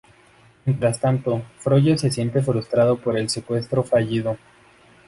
Mientras 0.65 0.99
tanto, 0.99 1.43
Frollo 1.59 1.95
se 1.95 2.09
siente 2.09 2.41
frustrado 2.41 2.97
por 2.97 3.15
el 3.19 3.29
secuestro 3.29 3.83
fallido. 3.83 4.35